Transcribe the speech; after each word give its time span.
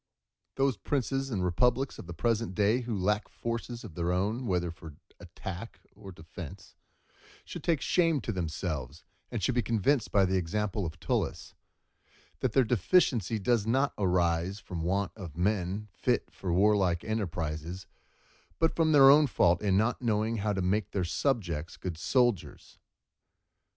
Those 0.55 0.77
princes 0.77 1.29
and 1.29 1.45
republics 1.45 1.99
of 1.99 2.07
the 2.07 2.13
present 2.15 2.55
day 2.55 2.79
who 2.81 2.97
lack 2.97 3.29
forces 3.29 3.83
of 3.83 3.93
their 3.93 4.11
own, 4.11 4.47
whether 4.47 4.71
for 4.71 4.95
attack 5.19 5.79
or 5.95 6.11
defence, 6.11 6.73
should 7.45 7.63
take 7.63 7.81
shame 7.81 8.19
to 8.21 8.31
themselves, 8.31 9.03
and 9.29 9.43
should 9.43 9.53
be 9.53 9.61
convinced 9.61 10.11
by 10.11 10.25
the 10.25 10.37
example 10.37 10.87
of 10.87 10.99
Tullus, 10.99 11.53
that 12.39 12.53
their 12.53 12.63
deficiency 12.63 13.37
does 13.37 13.67
not 13.67 13.93
arise 13.95 14.59
from 14.59 14.81
want 14.81 15.11
of 15.15 15.37
men 15.37 15.87
fit 15.93 16.31
for 16.31 16.51
warlike 16.51 17.03
enterprises, 17.03 17.85
but 18.57 18.75
from 18.75 18.93
their 18.93 19.11
own 19.11 19.27
fault 19.27 19.61
in 19.61 19.77
not 19.77 20.01
knowing 20.01 20.37
how 20.37 20.51
to 20.51 20.63
make 20.63 20.89
their 20.89 21.05
subjects 21.05 21.77
good 21.77 21.95
soldiers. 21.99 22.79